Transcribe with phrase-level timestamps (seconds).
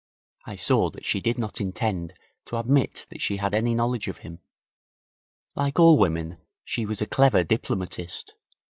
[0.47, 2.15] I saw that she did not intend
[2.45, 4.39] to admit that she had any knowledge of him.
[5.55, 8.33] Like all women, she was a clever diplomatist.